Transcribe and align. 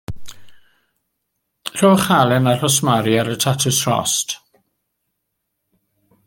Rhowch 1.81 2.07
halan 2.13 2.49
a 2.51 2.55
rhosmari 2.55 3.15
ar 3.25 3.31
y 3.35 3.37
tatws 3.45 3.79
rhost. 3.91 4.35